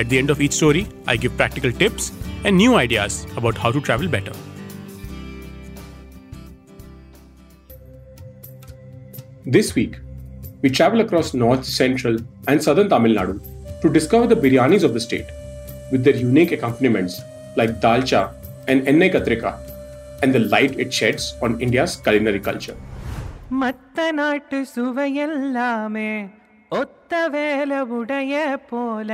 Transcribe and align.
At 0.00 0.08
the 0.08 0.16
end 0.16 0.30
of 0.30 0.40
each 0.40 0.52
story, 0.52 0.86
I 1.08 1.16
give 1.16 1.36
practical 1.36 1.72
tips 1.72 2.12
and 2.44 2.56
new 2.56 2.76
ideas 2.76 3.26
about 3.36 3.58
how 3.58 3.72
to 3.72 3.80
travel 3.80 4.06
better. 4.06 4.30
This 9.44 9.74
week, 9.74 9.96
we 10.62 10.70
travel 10.70 11.00
across 11.00 11.34
north, 11.34 11.64
central, 11.64 12.18
and 12.46 12.62
southern 12.62 12.88
Tamil 12.88 13.16
Nadu 13.18 13.34
to 13.82 13.92
discover 13.92 14.28
the 14.28 14.36
biryanis 14.36 14.84
of 14.84 14.94
the 14.94 15.00
state 15.00 15.26
with 15.90 16.04
their 16.04 16.14
unique 16.14 16.52
accompaniments 16.52 17.20
like 17.56 17.80
dalcha 17.80 18.22
and 18.68 18.86
ennai 18.86 19.10
kathrika 19.16 19.52
and 20.22 20.32
the 20.32 20.44
light 20.54 20.78
it 20.78 20.94
sheds 21.00 21.34
on 21.42 21.60
India's 21.66 21.96
culinary 22.06 22.44
culture. 22.50 22.78
மத்த 23.60 23.98
நாட்டு 24.16 24.58
சுவையெல்லாமே 24.72 26.10
ஒத்த 26.80 27.12
வேலை 27.34 27.78
உடைய 27.98 28.32
போல 28.70 29.12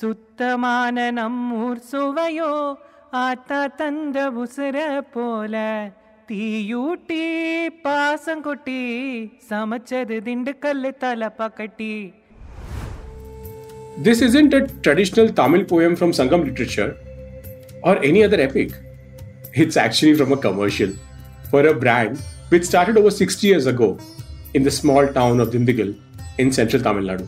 சுத்தமான 0.00 0.98
நம்மூர் 1.18 1.82
சுவையோ 1.90 2.50
ஆத்தா 3.24 3.60
தந்த 3.80 4.18
உசுர 4.42 4.76
போல 5.14 5.54
தீயூட்டி 6.28 7.22
பாசம் 7.84 8.44
கொட்டி 8.46 8.80
சமைச்சது 9.50 10.18
திண்டுக்கல்லு 10.28 10.92
தலப்பா 11.04 11.48
கட்டி 11.60 11.94
This 13.96 14.20
isn't 14.22 14.52
a 14.52 14.62
traditional 14.84 15.28
Tamil 15.30 15.64
poem 15.64 15.94
from 15.94 16.10
Sangam 16.10 16.44
literature 16.44 16.88
or 17.82 17.96
any 17.98 18.24
other 18.24 18.40
epic. 18.40 18.70
It's 19.54 19.76
actually 19.76 20.14
from 20.14 20.32
a 20.32 20.36
commercial 20.36 20.92
for 21.50 21.60
a 21.64 21.74
brand 21.74 22.14
which 22.48 22.64
started 22.64 22.96
over 22.96 23.12
60 23.12 23.46
years 23.46 23.66
ago 23.66 23.88
in 24.54 24.64
the 24.64 24.70
small 24.70 25.06
town 25.08 25.38
of 25.38 25.50
Dindigul 25.50 25.90
in 26.38 26.50
central 26.50 26.82
Tamil 26.82 27.04
Nadu. 27.04 27.26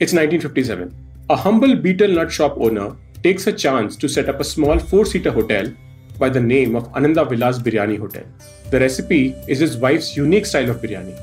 It's 0.00 0.14
1957. 0.14 1.03
A 1.27 1.35
humble 1.35 1.75
betel 1.75 2.09
nut 2.09 2.31
shop 2.31 2.55
owner 2.59 2.95
takes 3.23 3.47
a 3.47 3.51
chance 3.51 3.95
to 3.95 4.07
set 4.07 4.29
up 4.29 4.39
a 4.39 4.43
small 4.43 4.77
four 4.77 5.05
seater 5.05 5.31
hotel 5.31 5.73
by 6.19 6.29
the 6.29 6.39
name 6.39 6.75
of 6.75 6.87
Ananda 6.93 7.25
Vilas 7.25 7.57
Biryani 7.57 7.97
Hotel. 7.97 8.25
The 8.69 8.79
recipe 8.79 9.33
is 9.47 9.57
his 9.57 9.75
wife's 9.75 10.15
unique 10.15 10.45
style 10.45 10.69
of 10.69 10.83
biryani. 10.83 11.17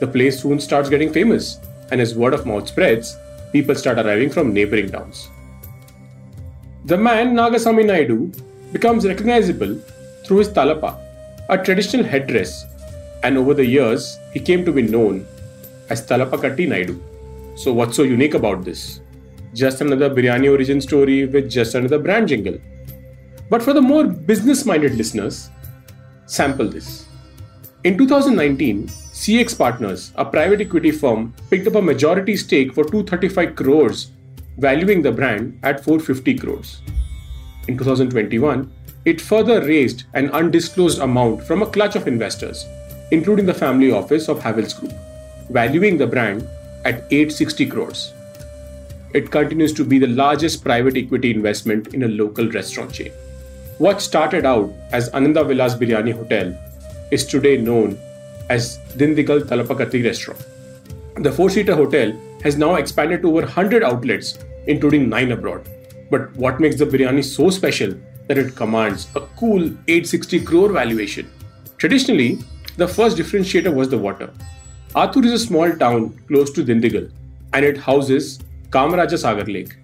The 0.00 0.08
place 0.08 0.42
soon 0.42 0.58
starts 0.58 0.88
getting 0.88 1.12
famous, 1.12 1.60
and 1.92 2.00
as 2.00 2.16
word 2.16 2.34
of 2.34 2.44
mouth 2.44 2.66
spreads, 2.66 3.16
people 3.52 3.76
start 3.76 4.00
arriving 4.00 4.30
from 4.30 4.52
neighboring 4.52 4.90
towns. 4.90 5.30
The 6.86 6.98
man 6.98 7.36
Nagasami 7.36 7.86
Naidu 7.86 8.32
becomes 8.72 9.06
recognizable 9.06 9.80
through 10.24 10.38
his 10.38 10.48
talapa, 10.48 10.98
a 11.48 11.56
traditional 11.56 12.04
headdress, 12.04 12.64
and 13.22 13.38
over 13.38 13.54
the 13.54 13.64
years 13.64 14.18
he 14.32 14.40
came 14.40 14.64
to 14.64 14.72
be 14.72 14.82
known 14.82 15.24
as 15.88 16.04
Thalapakatti 16.04 16.66
Naidu. 16.66 17.00
So, 17.54 17.72
what's 17.72 17.96
so 17.96 18.02
unique 18.02 18.34
about 18.34 18.64
this? 18.64 19.00
Just 19.56 19.80
another 19.80 20.10
biryani 20.10 20.50
origin 20.52 20.82
story 20.82 21.24
with 21.24 21.48
just 21.50 21.74
another 21.74 21.98
brand 21.98 22.28
jingle. 22.28 22.58
But 23.48 23.62
for 23.62 23.72
the 23.72 23.80
more 23.80 24.04
business 24.04 24.66
minded 24.66 24.96
listeners, 24.96 25.48
sample 26.26 26.68
this. 26.68 27.06
In 27.82 27.96
2019, 27.96 28.86
CX 28.88 29.56
Partners, 29.56 30.12
a 30.16 30.26
private 30.26 30.60
equity 30.60 30.90
firm, 30.90 31.32
picked 31.48 31.66
up 31.66 31.76
a 31.76 31.80
majority 31.80 32.36
stake 32.36 32.74
for 32.74 32.84
235 32.84 33.56
crores, 33.56 34.10
valuing 34.58 35.00
the 35.00 35.10
brand 35.10 35.58
at 35.62 35.82
450 35.82 36.36
crores. 36.38 36.82
In 37.66 37.78
2021, 37.78 38.70
it 39.06 39.22
further 39.22 39.62
raised 39.62 40.04
an 40.12 40.28
undisclosed 40.32 40.98
amount 40.98 41.42
from 41.44 41.62
a 41.62 41.70
clutch 41.70 41.96
of 41.96 42.06
investors, 42.06 42.66
including 43.10 43.46
the 43.46 43.54
family 43.54 43.90
office 43.90 44.28
of 44.28 44.38
Havells 44.40 44.78
Group, 44.78 44.92
valuing 45.48 45.96
the 45.96 46.06
brand 46.06 46.46
at 46.84 47.10
860 47.10 47.66
crores. 47.68 48.12
It 49.16 49.30
continues 49.30 49.72
to 49.72 49.82
be 49.82 49.98
the 49.98 50.08
largest 50.08 50.62
private 50.62 50.94
equity 50.94 51.30
investment 51.30 51.94
in 51.94 52.02
a 52.02 52.08
local 52.08 52.50
restaurant 52.50 52.92
chain. 52.92 53.12
What 53.78 54.02
started 54.02 54.44
out 54.44 54.70
as 54.92 55.08
Ananda 55.14 55.42
Vilas 55.42 55.74
Biryani 55.74 56.12
Hotel 56.12 56.54
is 57.10 57.24
today 57.24 57.56
known 57.56 57.98
as 58.50 58.76
Dindigul 58.98 59.40
Thalapakatti 59.40 60.04
Restaurant. 60.04 60.38
The 61.14 61.32
four 61.32 61.48
seater 61.48 61.74
hotel 61.74 62.12
has 62.42 62.58
now 62.58 62.74
expanded 62.74 63.22
to 63.22 63.28
over 63.28 63.40
100 63.40 63.82
outlets, 63.82 64.38
including 64.66 65.08
9 65.08 65.32
abroad. 65.32 65.66
But 66.10 66.36
what 66.36 66.60
makes 66.60 66.76
the 66.76 66.84
biryani 66.84 67.24
so 67.24 67.48
special 67.48 67.94
that 68.28 68.36
it 68.36 68.54
commands 68.54 69.08
a 69.16 69.20
cool 69.38 69.62
860 69.62 70.40
crore 70.40 70.72
valuation? 70.72 71.30
Traditionally, 71.78 72.40
the 72.76 72.86
first 72.86 73.16
differentiator 73.16 73.72
was 73.72 73.88
the 73.88 73.96
water. 73.96 74.30
Athur 74.94 75.24
is 75.24 75.32
a 75.32 75.38
small 75.38 75.72
town 75.72 76.10
close 76.28 76.50
to 76.50 76.62
Dindigal 76.62 77.10
and 77.54 77.64
it 77.64 77.78
houses 77.78 78.40
Kamaraja 78.70 79.16
Sagar 79.16 79.44
Lake. 79.44 79.76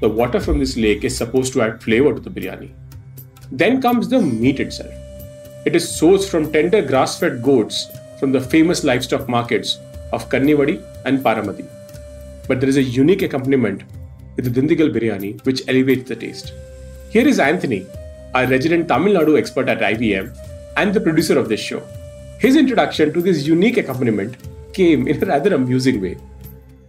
The 0.00 0.08
water 0.08 0.40
from 0.40 0.58
this 0.58 0.76
lake 0.76 1.04
is 1.04 1.16
supposed 1.16 1.52
to 1.52 1.62
add 1.62 1.82
flavor 1.82 2.12
to 2.12 2.20
the 2.20 2.30
biryani. 2.30 2.70
Then 3.52 3.80
comes 3.80 4.08
the 4.08 4.20
meat 4.20 4.58
itself. 4.58 4.92
It 5.64 5.76
is 5.76 5.86
sourced 5.86 6.28
from 6.28 6.52
tender 6.52 6.82
grass 6.82 7.18
fed 7.18 7.42
goats 7.42 7.86
from 8.18 8.32
the 8.32 8.40
famous 8.40 8.82
livestock 8.82 9.28
markets 9.28 9.78
of 10.12 10.28
Kannivadi 10.28 10.82
and 11.04 11.20
Paramati. 11.20 11.66
But 12.48 12.60
there 12.60 12.68
is 12.68 12.76
a 12.76 12.82
unique 12.82 13.22
accompaniment 13.22 13.84
with 14.34 14.52
the 14.52 14.60
Dindigul 14.60 14.92
biryani 14.92 15.44
which 15.44 15.62
elevates 15.68 16.08
the 16.08 16.16
taste. 16.16 16.52
Here 17.10 17.26
is 17.26 17.38
Anthony, 17.38 17.86
our 18.34 18.46
resident 18.46 18.88
Tamil 18.88 19.14
Nadu 19.14 19.38
expert 19.38 19.68
at 19.68 19.78
IVM 19.78 20.36
and 20.76 20.92
the 20.92 21.00
producer 21.00 21.38
of 21.38 21.48
this 21.48 21.60
show. 21.60 21.82
His 22.40 22.56
introduction 22.56 23.12
to 23.12 23.20
this 23.20 23.46
unique 23.46 23.76
accompaniment 23.76 24.36
came 24.72 25.06
in 25.06 25.22
a 25.22 25.26
rather 25.26 25.54
amusing 25.54 26.00
way. 26.00 26.18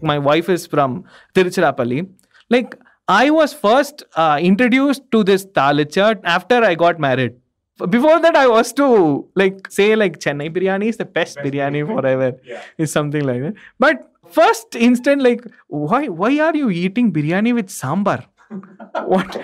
My 0.02 0.18
wife 0.18 0.50
is 0.50 0.66
from 0.68 1.04
Tiruchirappalli. 1.34 2.10
Like 2.50 2.76
I 3.08 3.30
was 3.30 3.54
first 3.54 4.04
uh, 4.16 4.40
introduced 4.42 5.04
to 5.12 5.24
this 5.24 5.46
thalicha 5.46 6.20
after 6.24 6.64
I 6.64 6.76
got 6.76 7.00
married. 7.00 7.36
Before 7.90 8.20
that, 8.20 8.36
I 8.36 8.48
was 8.48 8.74
to 8.74 9.28
like 9.36 9.72
say 9.72 9.96
like 9.96 10.20
Chennai 10.20 10.54
biryani 10.54 10.90
is 10.90 10.98
the 10.98 11.06
best, 11.06 11.38
biryani 11.38 11.88
forever. 11.88 12.38
Yeah. 12.44 12.62
Is 12.78 12.92
something 12.92 13.24
like 13.24 13.42
that. 13.42 13.54
But 13.80 14.12
first 14.30 14.76
instant, 14.76 15.22
like 15.22 15.46
why 15.68 16.08
why 16.08 16.38
are 16.40 16.56
you 16.56 16.70
eating 16.70 17.14
biryani 17.14 17.56
with 17.56 17.68
sambar? 17.68 18.26
what 19.06 19.42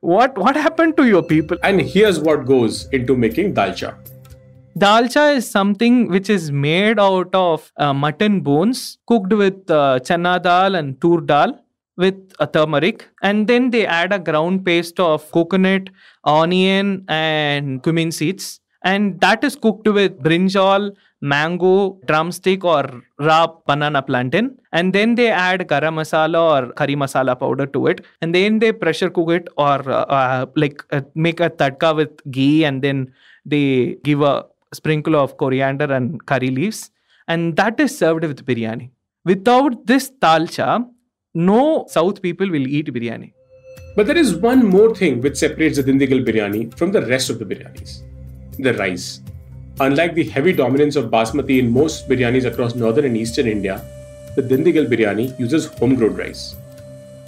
what 0.00 0.36
what 0.38 0.56
happened 0.56 0.96
to 0.96 1.06
your 1.06 1.22
people? 1.22 1.58
And 1.62 1.80
here's 1.80 2.18
what 2.18 2.46
goes 2.46 2.88
into 2.90 3.16
making 3.16 3.54
dalcha. 3.54 3.96
Dalcha 4.76 5.36
is 5.36 5.48
something 5.48 6.08
which 6.08 6.28
is 6.28 6.50
made 6.50 6.98
out 6.98 7.32
of 7.32 7.72
uh, 7.76 7.94
mutton 7.94 8.40
bones 8.40 8.98
cooked 9.06 9.32
with 9.32 9.70
uh, 9.70 10.00
chana 10.00 10.42
dal 10.42 10.74
and 10.74 11.00
tur 11.00 11.20
dal 11.20 11.60
with 11.96 12.32
a 12.40 12.46
turmeric. 12.48 13.08
And 13.22 13.46
then 13.46 13.70
they 13.70 13.86
add 13.86 14.12
a 14.12 14.18
ground 14.18 14.64
paste 14.64 14.98
of 14.98 15.30
coconut 15.30 15.90
onion 16.24 17.04
and 17.06 17.84
cumin 17.84 18.10
seeds. 18.10 18.60
And 18.82 19.20
that 19.20 19.44
is 19.44 19.54
cooked 19.54 19.86
with 19.86 20.18
brinjal 20.18 20.90
mango 21.20 21.96
drumstick 22.06 22.64
or 22.64 23.02
raw 23.20 23.46
banana 23.66 24.02
plantain. 24.02 24.58
And 24.72 24.92
then 24.92 25.14
they 25.14 25.30
add 25.30 25.60
garam 25.68 25.94
masala 25.94 26.40
or 26.54 26.72
curry 26.72 26.96
masala 26.96 27.38
powder 27.38 27.66
to 27.66 27.86
it. 27.86 28.04
And 28.20 28.34
then 28.34 28.58
they 28.58 28.72
pressure 28.72 29.08
cook 29.08 29.30
it 29.30 29.48
or 29.56 29.88
uh, 29.88 30.04
uh, 30.18 30.46
like 30.56 30.82
uh, 30.90 31.02
make 31.14 31.38
a 31.38 31.48
tadka 31.48 31.94
with 31.94 32.10
ghee 32.32 32.64
and 32.64 32.82
then 32.82 33.14
they 33.46 33.98
give 34.02 34.20
a 34.20 34.46
sprinkle 34.74 35.16
of 35.16 35.36
coriander 35.36 35.92
and 35.92 36.24
curry 36.26 36.50
leaves. 36.50 36.90
And 37.28 37.56
that 37.56 37.80
is 37.80 37.96
served 37.96 38.24
with 38.24 38.44
biryani. 38.44 38.90
Without 39.24 39.86
this 39.86 40.10
talcha 40.20 40.86
no 41.34 41.84
south 41.88 42.22
people 42.22 42.48
will 42.48 42.66
eat 42.66 42.92
biryani. 42.92 43.32
But 43.96 44.06
there 44.06 44.16
is 44.16 44.34
one 44.34 44.66
more 44.66 44.94
thing 44.94 45.20
which 45.20 45.36
separates 45.36 45.76
the 45.76 45.84
Dindigul 45.84 46.24
biryani 46.26 46.76
from 46.76 46.92
the 46.92 47.02
rest 47.06 47.30
of 47.30 47.38
the 47.38 47.44
biryanis. 47.44 48.02
The 48.58 48.74
rice. 48.74 49.20
Unlike 49.80 50.14
the 50.14 50.24
heavy 50.24 50.52
dominance 50.52 50.96
of 50.96 51.10
basmati 51.10 51.58
in 51.58 51.72
most 51.72 52.08
biryanis 52.08 52.44
across 52.44 52.74
northern 52.74 53.06
and 53.06 53.16
eastern 53.16 53.48
India, 53.48 53.82
the 54.36 54.42
Dindigul 54.42 54.86
biryani 54.86 55.38
uses 55.38 55.66
homegrown 55.66 56.14
rice. 56.14 56.54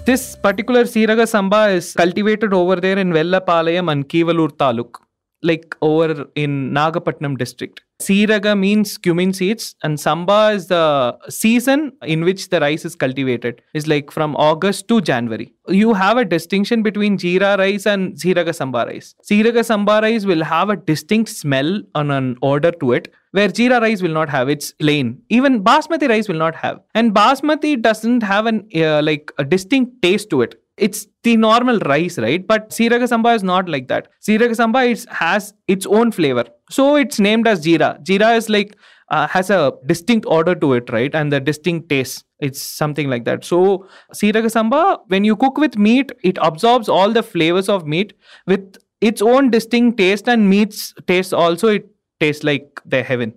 this 0.08 0.36
particular 0.36 0.82
siraga 0.90 1.24
samba 1.26 1.60
is 1.76 1.86
cultivated 2.00 2.52
over 2.58 2.76
there 2.84 2.98
in 3.02 3.08
vellapalayam 3.16 3.90
and 3.92 4.08
kivalur 4.12 4.50
taluk 4.62 5.00
like 5.46 5.74
over 5.80 6.26
in 6.34 6.72
Nagapattinam 6.72 7.38
district. 7.38 7.82
Siraga 8.02 8.58
means 8.58 8.98
cumin 8.98 9.32
seeds, 9.32 9.74
and 9.82 9.98
Samba 9.98 10.50
is 10.54 10.66
the 10.66 11.16
season 11.30 11.92
in 12.02 12.24
which 12.24 12.50
the 12.50 12.60
rice 12.60 12.84
is 12.84 12.94
cultivated. 12.94 13.62
It's 13.72 13.86
like 13.86 14.10
from 14.10 14.36
August 14.36 14.86
to 14.88 15.00
January. 15.00 15.54
You 15.68 15.94
have 15.94 16.18
a 16.18 16.24
distinction 16.24 16.82
between 16.82 17.16
Jeera 17.16 17.56
rice 17.56 17.86
and 17.86 18.14
Siraga 18.14 18.54
Samba 18.54 18.84
rice. 18.86 19.14
Siraga 19.24 19.64
Samba 19.64 20.00
rice 20.02 20.26
will 20.26 20.44
have 20.44 20.68
a 20.68 20.76
distinct 20.76 21.30
smell 21.30 21.80
and 21.94 22.12
an 22.12 22.36
odor 22.42 22.72
to 22.72 22.92
it, 22.92 23.14
where 23.30 23.48
Jeera 23.48 23.80
rice 23.80 24.02
will 24.02 24.12
not 24.12 24.28
have. 24.28 24.50
It's 24.50 24.72
plain. 24.72 25.22
Even 25.30 25.64
Basmati 25.64 26.08
rice 26.08 26.28
will 26.28 26.36
not 26.36 26.54
have, 26.54 26.80
and 26.94 27.14
Basmati 27.14 27.80
doesn't 27.80 28.22
have 28.22 28.44
an 28.44 28.68
uh, 28.76 29.00
like 29.02 29.32
a 29.38 29.44
distinct 29.44 30.02
taste 30.02 30.28
to 30.30 30.42
it 30.42 30.60
it's 30.76 31.06
the 31.22 31.36
normal 31.36 31.78
rice, 31.80 32.18
right? 32.18 32.46
But 32.46 32.70
Siraga 32.70 33.08
Samba 33.08 33.30
is 33.30 33.42
not 33.42 33.68
like 33.68 33.88
that. 33.88 34.08
Siraga 34.22 34.54
Samba 34.54 34.80
is, 34.80 35.06
has 35.10 35.54
its 35.68 35.86
own 35.86 36.12
flavor. 36.12 36.44
So 36.70 36.96
it's 36.96 37.18
named 37.18 37.48
as 37.48 37.64
Jeera. 37.64 38.04
Jeera 38.04 38.36
is 38.36 38.48
like, 38.48 38.76
uh, 39.08 39.26
has 39.28 39.50
a 39.50 39.72
distinct 39.86 40.26
order 40.26 40.54
to 40.54 40.74
it, 40.74 40.90
right? 40.90 41.14
And 41.14 41.32
the 41.32 41.40
distinct 41.40 41.88
taste. 41.88 42.24
It's 42.40 42.60
something 42.60 43.08
like 43.08 43.24
that. 43.24 43.44
So 43.44 43.86
Siraga 44.12 44.50
Samba, 44.50 44.98
when 45.06 45.24
you 45.24 45.36
cook 45.36 45.56
with 45.56 45.78
meat, 45.78 46.12
it 46.22 46.38
absorbs 46.42 46.88
all 46.88 47.10
the 47.10 47.22
flavors 47.22 47.68
of 47.68 47.86
meat 47.86 48.12
with 48.46 48.76
its 49.00 49.22
own 49.22 49.50
distinct 49.50 49.98
taste 49.98 50.28
and 50.28 50.48
meat's 50.48 50.92
taste 51.06 51.32
also, 51.32 51.68
it 51.68 51.88
tastes 52.20 52.44
like 52.44 52.80
the 52.84 53.02
heaven. 53.02 53.32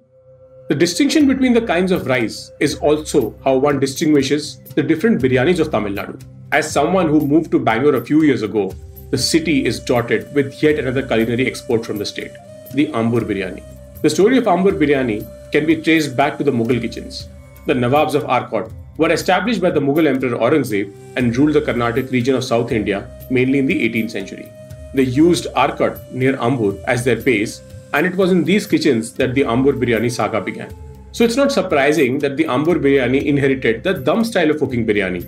The 0.70 0.76
distinction 0.76 1.28
between 1.28 1.54
the 1.54 1.62
kinds 1.62 1.92
of 1.92 2.08
rice 2.08 2.52
is 2.60 2.76
also 2.76 3.36
how 3.44 3.58
one 3.58 3.80
distinguishes 3.80 4.60
the 4.76 4.84
different 4.84 5.22
biryanis 5.22 5.60
of 5.60 5.72
Tamil 5.72 5.94
Nadu. 5.94 6.22
As 6.52 6.72
someone 6.72 7.10
who 7.10 7.28
moved 7.28 7.52
to 7.52 7.60
Bangalore 7.60 7.98
a 7.98 8.04
few 8.04 8.24
years 8.24 8.42
ago, 8.42 8.74
the 9.12 9.18
city 9.20 9.66
is 9.68 9.80
dotted 9.80 10.34
with 10.34 10.64
yet 10.64 10.80
another 10.80 11.06
culinary 11.06 11.46
export 11.46 11.86
from 11.86 12.00
the 12.00 12.06
state, 12.08 12.32
the 12.74 12.88
Ambur 12.88 13.22
biryani. 13.22 13.62
The 14.02 14.10
story 14.10 14.40
of 14.40 14.46
Ambur 14.46 14.72
biryani 14.72 15.52
can 15.52 15.68
be 15.68 15.76
traced 15.76 16.16
back 16.18 16.40
to 16.40 16.44
the 16.44 16.50
Mughal 16.52 16.82
kitchens. 16.82 17.28
The 17.68 17.76
Nawabs 17.76 18.16
of 18.16 18.24
Arcot 18.24 18.72
were 18.98 19.12
established 19.12 19.62
by 19.62 19.70
the 19.70 19.80
Mughal 19.80 20.08
Emperor 20.08 20.40
Aurangzeb 20.40 20.92
and 21.18 21.38
ruled 21.38 21.54
the 21.54 21.62
Carnatic 21.62 22.10
region 22.10 22.34
of 22.34 22.44
South 22.44 22.72
India 22.72 23.08
mainly 23.30 23.60
in 23.60 23.68
the 23.68 23.88
18th 23.88 24.10
century. 24.10 24.52
They 24.96 25.04
used 25.04 25.46
Arcot 25.56 26.12
near 26.12 26.36
Ambur 26.38 26.84
as 26.86 27.06
their 27.06 27.22
base, 27.22 27.62
and 27.94 28.08
it 28.08 28.16
was 28.16 28.32
in 28.32 28.44
these 28.44 28.66
kitchens 28.66 29.14
that 29.14 29.36
the 29.36 29.44
Ambur 29.44 29.74
biryani 29.74 30.12
saga 30.12 30.42
began. 30.42 30.74
So 31.12 31.24
it's 31.24 31.36
not 31.36 31.52
surprising 31.52 32.18
that 32.20 32.38
the 32.38 32.46
Ambur 32.46 32.82
biryani 32.82 33.24
inherited 33.24 33.84
the 33.84 33.94
dum 33.94 34.24
style 34.24 34.50
of 34.50 34.58
cooking 34.58 34.88
biryani, 34.88 35.28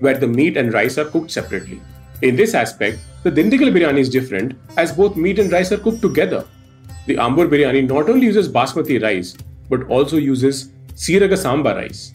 where 0.00 0.16
the 0.16 0.26
meat 0.26 0.56
and 0.56 0.72
rice 0.72 0.98
are 0.98 1.04
cooked 1.04 1.30
separately. 1.30 1.80
In 2.22 2.36
this 2.36 2.54
aspect, 2.54 2.98
the 3.22 3.30
Dindigul 3.30 3.72
biryani 3.72 3.98
is 3.98 4.08
different 4.08 4.54
as 4.76 4.92
both 4.92 5.16
meat 5.16 5.38
and 5.38 5.52
rice 5.52 5.72
are 5.72 5.78
cooked 5.78 6.02
together. 6.02 6.44
The 7.06 7.16
Ambur 7.16 7.48
biryani 7.48 7.88
not 7.88 8.08
only 8.10 8.26
uses 8.26 8.48
basmati 8.48 9.02
rice 9.02 9.36
but 9.68 9.84
also 9.88 10.16
uses 10.16 10.70
Siraga 10.94 11.38
Samba 11.38 11.74
rice. 11.74 12.12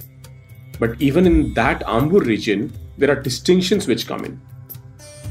But 0.80 1.02
even 1.02 1.26
in 1.26 1.54
that 1.54 1.82
Ambur 1.82 2.26
region, 2.26 2.72
there 2.98 3.12
are 3.12 3.22
distinctions 3.22 3.88
which 3.88 4.08
come 4.08 4.26
in. 4.26 4.42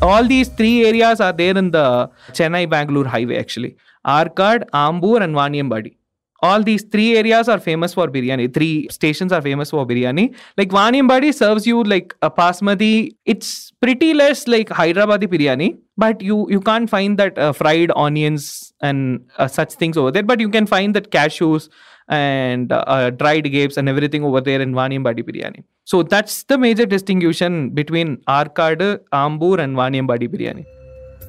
All 0.01 0.25
these 0.27 0.49
three 0.49 0.85
areas 0.85 1.21
are 1.21 1.33
there 1.33 1.57
in 1.57 1.71
the 1.71 2.11
Chennai 2.31 2.69
Bangalore 2.69 3.07
highway 3.07 3.39
actually. 3.39 3.77
Arcot, 4.05 4.69
Ambur, 4.73 5.23
and 5.23 5.35
Vaniambadi 5.35 5.95
all 6.43 6.63
these 6.63 6.83
three 6.83 7.17
areas 7.17 7.49
are 7.49 7.59
famous 7.59 7.95
for 7.95 8.09
biryani. 8.09 8.53
Three 8.53 8.89
stations 8.91 9.33
are 9.33 9.41
famous 9.41 9.71
for 9.71 9.87
biryani. 9.87 10.35
Like 10.57 10.71
Vaniambadi 10.71 11.33
serves 11.33 11.67
you 11.67 11.85
like 11.85 12.15
a 12.21 12.31
basmati. 12.31 13.15
It's 13.25 13.71
pretty 13.81 14.13
less 14.13 14.49
like 14.49 14.69
Hyderabadi 14.69 15.29
biryani, 15.35 15.79
but 15.97 16.21
you 16.21 16.47
you 16.51 16.61
can't 16.61 16.91
find 16.91 17.19
that 17.19 17.39
uh, 17.39 17.53
fried 17.53 17.93
onions 17.95 18.73
and 18.81 19.25
uh, 19.39 19.47
such 19.47 19.75
things 19.75 19.97
over 19.97 20.11
there. 20.11 20.25
But 20.25 20.41
you 20.41 20.49
can 20.49 20.67
find 20.67 20.95
that 20.97 21.11
cashews 21.13 21.69
and 22.09 22.73
uh, 22.73 23.11
dried 23.11 23.51
grapes 23.51 23.77
and 23.77 23.89
everything 23.89 24.25
over 24.25 24.41
there 24.41 24.61
in 24.61 24.75
Vaniambadi 24.75 25.23
biryani. 25.23 25.63
So 25.85 26.03
that's 26.03 26.43
the 26.45 26.59
major 26.59 26.87
distinction 26.87 27.71
between 27.71 28.17
Arcot, 28.29 29.01
Ambur, 29.13 29.59
and 29.61 29.77
Vaniambadi 29.77 30.29
biryani. 30.29 30.67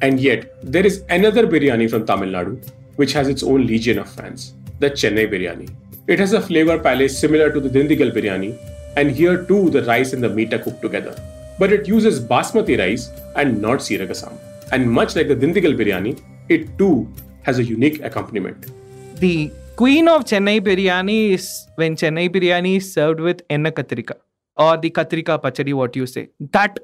And 0.02 0.20
yet, 0.20 0.54
there 0.64 0.86
is 0.86 1.04
another 1.10 1.46
biryani 1.48 1.90
from 1.90 2.06
Tamil 2.06 2.30
Nadu 2.30 2.72
which 2.96 3.14
has 3.14 3.28
its 3.28 3.42
own 3.42 3.66
legion 3.66 3.98
of 3.98 4.08
fans 4.08 4.54
the 4.80 4.90
Chennai 4.92 5.32
biryani. 5.32 5.74
It 6.08 6.20
has 6.20 6.34
a 6.34 6.42
flavor 6.42 6.78
palette 6.80 7.12
similar 7.12 7.52
to 7.52 7.60
the 7.60 7.70
Dindigul 7.70 8.12
biryani, 8.12 8.58
and 8.98 9.12
here 9.12 9.44
too 9.46 9.70
the 9.70 9.84
rice 9.84 10.14
and 10.14 10.24
the 10.24 10.30
meat 10.30 10.54
are 10.54 10.60
cooked 10.60 10.82
together. 10.82 11.16
But 11.60 11.72
it 11.72 11.88
uses 11.88 12.20
basmati 12.20 12.78
rice 12.80 13.10
and 13.36 13.62
not 13.62 13.80
siragasam. 13.80 14.38
And 14.72 14.90
much 14.90 15.16
like 15.16 15.28
the 15.28 15.36
Dindigul 15.36 15.78
biryani, 15.78 16.22
it 16.50 16.78
too 16.78 17.08
has 17.44 17.60
a 17.60 17.64
unique 17.64 18.02
accompaniment. 18.02 18.72
The 19.20 19.52
queen 19.76 20.08
of 20.08 20.26
Chennai 20.26 20.60
biryani 20.62 21.32
is 21.32 21.68
when 21.76 21.96
Chennai 21.96 22.30
biryani 22.30 22.78
is 22.78 22.94
served 22.94 23.20
with 23.20 23.42
enna 23.50 23.72
kathrika 23.72 24.16
or 24.56 24.78
the 24.78 24.90
kathrika 24.92 25.42
pachadi, 25.42 25.74
what 25.74 25.96
you 25.96 26.06
say. 26.06 26.30
That 26.52 26.80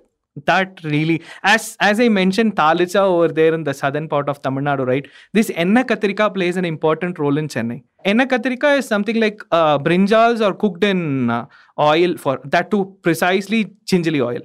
that 0.46 0.80
really 0.84 1.22
as 1.44 1.76
as 1.80 2.00
i 2.00 2.08
mentioned 2.08 2.56
talicha 2.56 3.02
over 3.14 3.28
there 3.28 3.54
in 3.54 3.64
the 3.64 3.74
southern 3.74 4.08
part 4.08 4.30
of 4.30 4.42
tamil 4.42 4.64
nadu 4.64 4.86
right? 4.92 5.08
This 5.34 5.50
enna 5.64 5.84
kathrika 5.84 6.34
plays 6.34 6.58
an 6.58 6.66
important 6.66 7.20
role 7.20 7.38
in 7.38 7.48
chennai. 7.48 7.84
Enna 8.06 8.26
kathrika 8.26 8.78
is 8.78 8.88
something 8.88 9.20
like 9.20 9.42
uh, 9.52 9.78
brinjals 9.78 10.42
are 10.42 10.54
cooked 10.54 10.84
in 10.84 11.30
uh, 11.30 11.46
oil 11.80 12.16
for 12.18 12.40
that 12.46 12.72
to 12.72 12.86
precisely 13.02 13.72
gingerly 13.86 14.22
oil. 14.22 14.42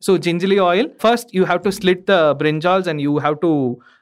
So 0.00 0.16
gingerly 0.16 0.60
oil 0.60 0.88
first 0.98 1.34
you 1.34 1.44
have 1.44 1.62
to 1.62 1.72
slit 1.72 2.06
the 2.06 2.36
brinjals 2.40 2.86
and 2.86 3.00
you 3.00 3.18
have 3.18 3.40
to 3.40 3.52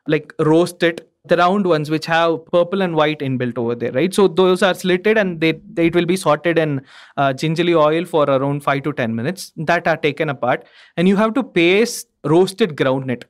like 0.07 0.33
roast 0.39 0.83
it 0.83 1.11
the 1.29 1.37
round 1.37 1.67
ones 1.67 1.91
which 1.91 2.07
have 2.07 2.45
purple 2.47 2.83
and 2.83 2.95
white 2.95 3.21
inbuilt 3.21 3.59
over 3.59 3.75
there, 3.75 3.93
right? 3.93 4.13
So 4.13 4.29
those 4.29 4.63
are 4.63 4.75
slitted 4.75 5.19
and 5.19 5.41
they, 5.41 5.53
they 5.73 5.87
it 5.87 5.95
will 5.95 6.07
be 6.07 6.17
sorted 6.17 6.59
in 6.59 6.83
uh, 7.17 7.33
gingerly 7.33 7.75
oil 7.75 8.05
for 8.05 8.25
around 8.25 8.63
five 8.63 8.83
to 8.85 8.93
ten 8.93 9.15
minutes. 9.15 9.53
That 9.57 9.87
are 9.87 9.97
taken 9.97 10.29
apart, 10.29 10.65
and 10.97 11.09
you 11.09 11.17
have 11.17 11.35
to 11.35 11.43
paste 11.43 12.09
roasted 12.25 12.77
groundnut 12.77 13.25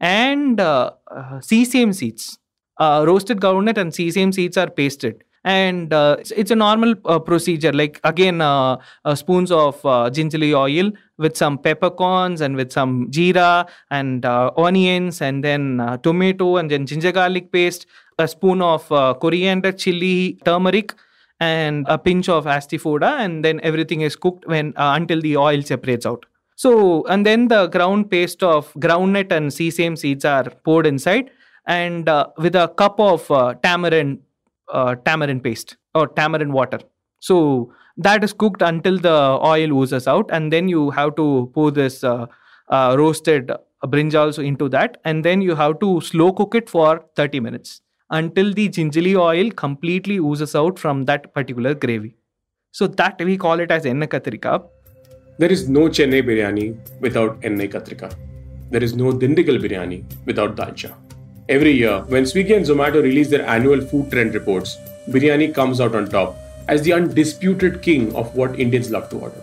and 0.00 0.60
uh, 0.60 0.92
uh, 1.10 1.40
sesame 1.40 1.92
seeds. 1.92 2.38
Uh, 2.78 3.04
roasted 3.06 3.40
groundnut 3.40 3.76
and 3.78 3.94
sesame 3.94 4.32
seeds 4.32 4.56
are 4.56 4.70
pasted 4.70 5.22
and 5.44 5.92
uh, 5.92 6.16
it's, 6.18 6.50
a 6.50 6.56
normal 6.56 6.94
uh, 7.04 7.18
procedure. 7.18 7.72
Like 7.72 8.00
again 8.04 8.40
uh, 8.40 8.76
uh 9.04 9.14
spoons 9.14 9.50
of 9.50 9.84
uh, 9.84 10.10
gingerly 10.10 10.54
oil 10.54 10.92
with 11.18 11.36
some 11.36 11.58
peppercorns 11.58 12.40
and 12.40 12.56
with 12.56 12.72
some 12.72 13.10
jeera 13.10 13.68
and 13.90 14.24
uh, 14.24 14.50
onions 14.56 15.20
and 15.20 15.42
then 15.42 15.98
tomato 16.02 16.56
and 16.56 16.70
then 16.70 16.86
ginger 16.86 17.12
garlic 17.12 17.52
paste 17.52 17.86
a 18.18 18.28
spoon 18.28 18.62
of 18.62 18.88
coriander 19.20 19.72
chili 19.72 20.38
turmeric 20.44 20.94
and 21.40 21.86
a 21.88 21.98
pinch 21.98 22.28
of 22.28 22.44
asafoetida 22.44 23.18
and 23.18 23.44
then 23.44 23.60
everything 23.62 24.00
is 24.02 24.14
cooked 24.14 24.46
when 24.46 24.72
until 24.76 25.20
the 25.20 25.36
oil 25.36 25.62
separates 25.62 26.06
out. 26.06 26.24
So 26.56 27.04
and 27.06 27.26
then 27.26 27.48
the 27.48 27.66
ground 27.66 28.10
paste 28.10 28.42
of 28.42 28.72
groundnut 28.74 29.32
and 29.32 29.52
sesame 29.52 29.96
seeds 29.96 30.24
are 30.24 30.44
poured 30.64 30.86
inside 30.86 31.30
and 31.66 32.08
with 32.38 32.54
a 32.54 32.68
cup 32.76 33.00
of 33.00 33.26
tamarind 33.62 34.20
uh, 34.72 34.94
tamarind 35.04 35.42
paste 35.42 35.76
or 35.94 36.08
tamarind 36.08 36.52
water. 36.52 36.80
So 37.20 37.72
that 37.96 38.24
is 38.24 38.32
cooked 38.32 38.62
until 38.62 38.98
the 38.98 39.38
oil 39.44 39.72
oozes 39.72 40.08
out, 40.08 40.30
and 40.32 40.52
then 40.52 40.68
you 40.68 40.90
have 40.90 41.14
to 41.16 41.50
pour 41.54 41.70
this 41.70 42.02
uh, 42.02 42.26
uh, 42.68 42.96
roasted 42.98 43.52
brinjals 43.86 44.42
into 44.42 44.68
that, 44.70 44.98
and 45.04 45.24
then 45.24 45.40
you 45.42 45.54
have 45.54 45.78
to 45.80 46.00
slow 46.00 46.32
cook 46.32 46.54
it 46.54 46.70
for 46.70 47.04
30 47.16 47.40
minutes 47.40 47.80
until 48.10 48.52
the 48.52 48.68
gingerly 48.68 49.16
oil 49.16 49.50
completely 49.50 50.18
oozes 50.18 50.54
out 50.54 50.78
from 50.78 51.04
that 51.04 51.32
particular 51.34 51.74
gravy. 51.74 52.14
So 52.70 52.86
that 52.86 53.22
we 53.22 53.36
call 53.36 53.60
it 53.60 53.70
as 53.70 53.86
enna 53.86 54.06
kathrika. 54.06 54.64
There 55.38 55.52
is 55.52 55.68
no 55.68 55.88
Chennai 55.88 56.22
biryani 56.22 57.00
without 57.00 57.38
enna 57.42 57.66
kathrika. 57.66 58.14
There 58.70 58.82
is 58.82 58.94
no 58.94 59.12
Dindigul 59.12 59.60
biryani 59.62 60.04
without 60.26 60.56
dalcha. 60.56 60.94
Every 61.52 61.72
year, 61.72 62.00
when 62.08 62.24
Swiggy 62.24 62.56
and 62.56 62.64
Zomato 62.64 63.02
release 63.02 63.28
their 63.28 63.46
annual 63.46 63.82
food 63.82 64.10
trend 64.10 64.32
reports, 64.32 64.78
biryani 65.10 65.54
comes 65.54 65.82
out 65.82 65.94
on 65.94 66.08
top 66.08 66.34
as 66.66 66.80
the 66.80 66.94
undisputed 66.94 67.82
king 67.82 68.16
of 68.16 68.34
what 68.34 68.58
Indians 68.58 68.90
love 68.90 69.10
to 69.10 69.18
order. 69.18 69.42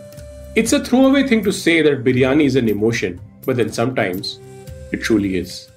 It's 0.55 0.73
a 0.73 0.83
throwaway 0.83 1.27
thing 1.27 1.43
to 1.43 1.51
say 1.51 1.83
that 1.83 2.03
biryani 2.03 2.45
is 2.45 2.55
an 2.55 2.67
emotion, 2.67 3.21
but 3.45 3.57
then 3.57 3.71
sometimes 3.71 4.39
it 4.91 5.03
truly 5.03 5.35
is. 5.35 5.69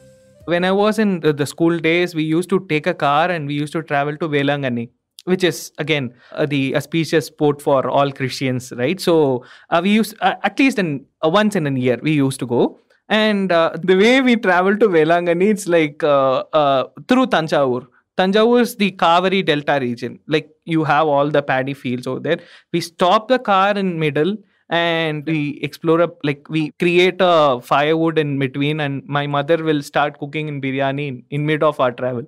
When 0.47 0.65
I 0.65 0.73
was 0.73 0.99
in 0.99 1.21
the 1.21 1.45
school 1.45 1.79
days, 1.79 2.15
we 2.15 2.23
used 2.23 2.49
to 2.49 2.65
take 2.67 2.87
a 2.87 2.95
car 2.95 3.31
and 3.31 3.47
we 3.47 3.53
used 3.53 3.75
to 3.75 3.83
travel 3.83 4.17
to 4.17 4.27
Velangani 4.27 4.89
which 5.25 5.45
is 5.45 5.71
again 5.79 6.13
uh, 6.33 6.45
the 6.47 6.75
auspicious 6.75 7.31
port 7.31 7.63
for 7.63 7.89
all 7.89 8.11
Christians, 8.11 8.73
right? 8.77 9.01
So 9.01 9.45
uh, 9.71 9.81
we 9.81 9.91
used 9.91 10.17
uh, 10.21 10.35
at 10.43 10.59
least 10.59 10.81
in 10.81 11.07
uh, 11.25 11.29
once 11.29 11.55
in 11.55 11.65
a 11.65 11.71
year 11.71 12.01
we 12.03 12.13
used 12.13 12.41
to 12.41 12.47
go, 12.47 12.81
and 13.09 13.53
uh, 13.53 13.73
the 13.83 13.97
way 13.97 14.21
we 14.21 14.37
travel 14.37 14.77
to 14.77 14.89
Velangani, 14.89 15.51
it's 15.51 15.69
like 15.69 16.03
uh, 16.03 16.45
uh, 16.53 16.89
through 17.09 17.27
Tanjavur. 17.27 17.87
Tanjavur 18.17 18.61
is 18.61 18.77
the 18.77 18.93
Kaveri 18.93 19.45
Delta 19.45 19.79
region. 19.81 20.19
Like 20.27 20.51
you 20.65 20.85
have 20.85 21.07
all 21.07 21.29
the 21.29 21.43
paddy 21.43 21.75
fields 21.75 22.07
over 22.07 22.21
there. 22.21 22.39
We 22.73 22.81
stop 22.81 23.29
the 23.29 23.39
car 23.39 23.77
in 23.77 23.99
middle 23.99 24.37
and 24.73 25.27
we 25.27 25.61
explore 25.63 26.01
a 26.01 26.11
like 26.25 26.49
we 26.49 26.71
create 26.79 27.17
a 27.21 27.61
firewood 27.61 28.19
in 28.19 28.39
between 28.39 28.81
and 28.81 29.07
my 29.07 29.27
mother 29.27 29.63
will 29.63 29.83
start 29.83 30.19
cooking 30.19 30.49
in 30.49 30.63
biryani 30.63 31.09
in, 31.09 31.23
in 31.31 31.45
mid 31.45 31.63
of 31.63 31.79
our 31.79 31.93
travel 31.93 32.25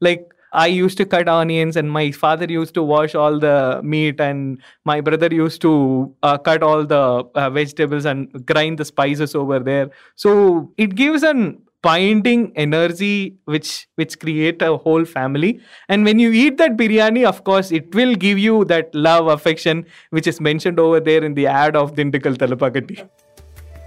like 0.00 0.32
I 0.52 0.66
used 0.66 0.98
to 0.98 1.06
cut 1.06 1.28
onions, 1.28 1.76
and 1.76 1.90
my 1.90 2.10
father 2.10 2.44
used 2.44 2.74
to 2.74 2.82
wash 2.82 3.14
all 3.14 3.38
the 3.38 3.80
meat, 3.82 4.20
and 4.20 4.58
my 4.84 5.00
brother 5.00 5.28
used 5.32 5.62
to 5.62 6.14
uh, 6.22 6.38
cut 6.38 6.62
all 6.62 6.84
the 6.84 7.24
uh, 7.34 7.50
vegetables 7.50 8.04
and 8.04 8.44
grind 8.46 8.78
the 8.78 8.84
spices 8.84 9.34
over 9.34 9.58
there. 9.58 9.90
So 10.14 10.72
it 10.76 10.94
gives 10.94 11.22
an 11.22 11.62
binding 11.82 12.52
energy 12.54 13.34
which 13.44 13.88
which 13.96 14.18
create 14.20 14.62
a 14.62 14.76
whole 14.76 15.04
family 15.04 15.60
and 15.88 16.04
when 16.04 16.20
you 16.20 16.30
eat 16.30 16.56
that 16.56 16.76
biryani 16.76 17.24
of 17.26 17.42
course 17.42 17.72
it 17.72 17.92
will 17.92 18.14
give 18.14 18.38
you 18.38 18.64
that 18.66 18.94
love 18.94 19.26
affection 19.26 19.84
which 20.10 20.28
is 20.28 20.40
mentioned 20.40 20.78
over 20.78 21.00
there 21.00 21.24
in 21.24 21.34
the 21.34 21.46
ad 21.46 21.74
of 21.74 21.94
Dindigul 21.96 22.36
Thalapakatti. 22.36 23.08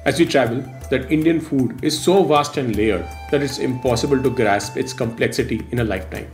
As 0.06 0.20
we 0.20 0.26
travel, 0.28 0.58
that 0.92 1.12
Indian 1.12 1.40
food 1.42 1.84
is 1.84 2.00
so 2.00 2.24
vast 2.24 2.58
and 2.58 2.76
layered 2.76 3.08
that 3.32 3.42
it's 3.42 3.58
impossible 3.58 4.22
to 4.22 4.30
grasp 4.30 4.78
its 4.78 4.94
complexity 4.94 5.66
in 5.72 5.80
a 5.80 5.84
lifetime. 5.84 6.28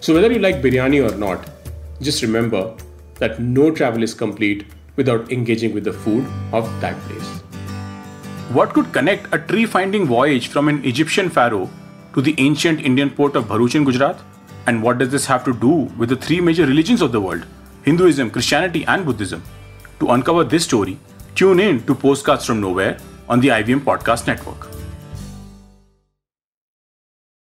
So, 0.00 0.14
whether 0.14 0.32
you 0.32 0.38
like 0.38 0.62
biryani 0.62 1.06
or 1.06 1.14
not, 1.16 1.46
just 2.00 2.22
remember 2.22 2.74
that 3.16 3.38
no 3.38 3.70
travel 3.70 4.02
is 4.02 4.14
complete 4.14 4.64
without 4.96 5.30
engaging 5.30 5.74
with 5.74 5.84
the 5.84 5.92
food 5.92 6.26
of 6.52 6.68
that 6.80 6.98
place. 7.00 7.28
What 8.58 8.72
could 8.72 8.92
connect 8.94 9.32
a 9.34 9.38
tree 9.38 9.66
finding 9.66 10.06
voyage 10.06 10.48
from 10.48 10.68
an 10.68 10.82
Egyptian 10.86 11.28
pharaoh 11.28 11.68
to 12.14 12.22
the 12.22 12.34
ancient 12.38 12.80
Indian 12.80 13.10
port 13.10 13.36
of 13.36 13.44
Bharuch 13.44 13.74
in 13.74 13.84
Gujarat? 13.84 14.18
And 14.66 14.82
what 14.82 14.98
does 14.98 15.10
this 15.10 15.26
have 15.26 15.44
to 15.44 15.52
do 15.52 15.92
with 15.98 16.08
the 16.08 16.16
three 16.16 16.40
major 16.40 16.64
religions 16.64 17.02
of 17.02 17.12
the 17.12 17.20
world 17.20 17.44
Hinduism, 17.82 18.30
Christianity, 18.30 18.84
and 18.86 19.04
Buddhism? 19.04 19.42
To 20.00 20.10
uncover 20.12 20.44
this 20.44 20.64
story, 20.64 20.98
tune 21.34 21.60
in 21.60 21.84
to 21.84 21.94
Postcards 21.94 22.46
from 22.46 22.60
Nowhere 22.62 22.98
on 23.28 23.40
the 23.40 23.48
IVM 23.48 23.80
Podcast 23.80 24.26
Network. 24.26 24.69